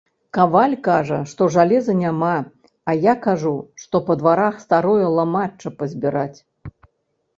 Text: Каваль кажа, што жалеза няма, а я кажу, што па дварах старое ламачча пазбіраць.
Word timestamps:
Каваль 0.35 0.71
кажа, 0.87 1.19
што 1.33 1.49
жалеза 1.55 1.93
няма, 1.99 2.31
а 2.93 2.97
я 3.03 3.13
кажу, 3.27 3.53
што 3.85 3.95
па 4.11 4.19
дварах 4.23 4.55
старое 4.65 5.07
ламачча 5.21 5.69
пазбіраць. 5.83 6.39